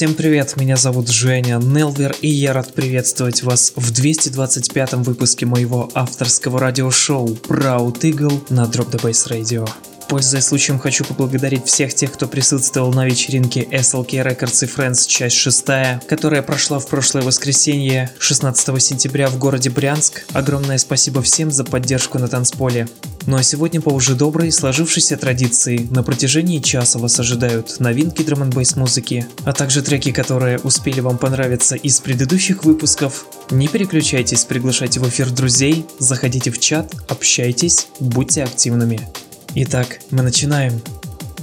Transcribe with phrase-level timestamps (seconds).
[0.00, 5.90] Всем привет, меня зовут Женя Нелвер, и я рад приветствовать вас в 225-м выпуске моего
[5.92, 9.68] авторского радиошоу Proud Eagle на Drop the Bass Radio.
[10.10, 15.36] Пользуясь случаем, хочу поблагодарить всех тех, кто присутствовал на вечеринке SLK Records и Friends часть
[15.36, 15.66] 6,
[16.08, 20.24] которая прошла в прошлое воскресенье, 16 сентября в городе Брянск.
[20.32, 22.88] Огромное спасибо всем за поддержку на танцполе.
[23.26, 28.42] Ну а сегодня по уже доброй, сложившейся традиции, на протяжении часа вас ожидают новинки драм
[28.42, 33.26] н музыки, а также треки, которые успели вам понравиться из предыдущих выпусков.
[33.52, 39.08] Не переключайтесь, приглашайте в эфир друзей, заходите в чат, общайтесь, будьте активными.
[39.54, 40.80] Итак, мы начинаем.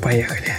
[0.01, 0.53] Поехали.